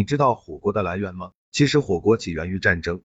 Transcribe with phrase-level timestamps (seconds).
[0.00, 1.32] 你知道火锅的来源吗？
[1.52, 3.02] 其实火锅起源于战争，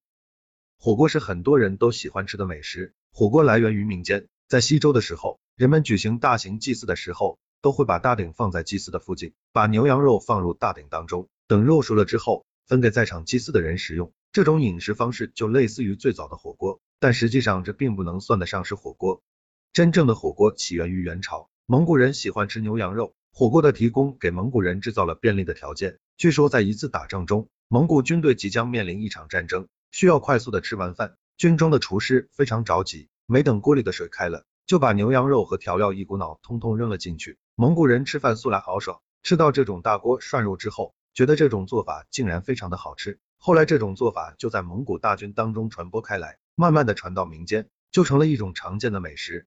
[0.80, 2.94] 火锅是很多人都喜欢吃的美食。
[3.12, 14.14] 火锅来源于民间，在西周的时候，人们举行大型祭祀的时候，都会把大鼎放在祭祀的附近，把牛羊肉放入大鼎当中，等肉熟了之后，分给在场祭祀的人食用。
[14.32, 19.22] 这种饮食方式就类似于最早的火锅，但实际上这并不能算得上是火锅。
[19.74, 26.00] 真正的火锅起源于元朝，蒙古人喜欢吃牛羊肉，火锅的提供给蒙古人制造了便利的条件。
[26.16, 31.18] 据说在一次打仗中，蒙古军队即将面临一场战争，需要快速的吃完饭。
[31.36, 37.38] 军中的厨师非常着急，没等锅里的水开了，就把牛羊肉和调料一股脑通通扔了进去。
[37.56, 43.20] 蒙古人吃饭素来豪爽，吃到这种大锅涮肉之后，觉得这种做法竟然非常的好吃。
[43.38, 49.46] 后来这种做法就在蒙古大军当中传播开来，慢慢的传到民间，就成了一种常见的美食。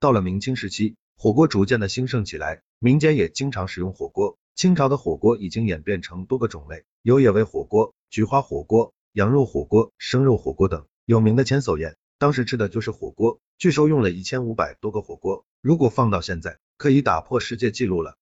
[0.00, 4.38] 到了明清时期，火锅逐渐的兴盛起来，民间也经常使用火锅。
[4.54, 10.86] 清朝的火锅已经演变成多个种类，有野味火锅、菊花火锅、羊肉火锅、生肉火锅等。
[11.06, 18.16] 有名的千叟宴，当时吃的就是火锅，据说用了一千五百多个火锅，如果放到现在，可以打破世界纪录了。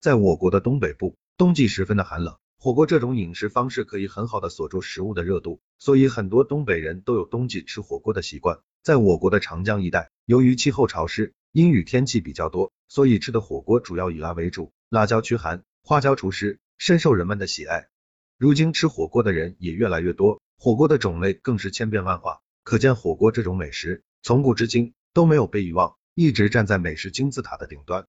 [0.00, 8.60] 在我国的东北部，冬季十分的寒冷，火锅这种饮食方式可以很好的锁住食物的热度，所以很多东北人都有冬季吃火锅的习惯。
[8.82, 14.74] 在我国的长江一带，由于气候潮湿，阴雨天气比较多，所以吃的火锅主要以辣为主。
[14.90, 17.88] 辣椒驱寒，花椒除湿，深受人们的喜爱。
[18.36, 22.42] 如今吃火锅的人也越来越多，火锅的种类更是千变万化。
[22.62, 28.04] 可见火锅这种美食，从古至今都没有被遗忘，一直站在美食金字塔的顶端。